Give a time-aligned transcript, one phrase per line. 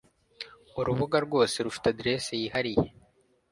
[0.79, 2.87] Urubuga rwose rufite adresse yihariye.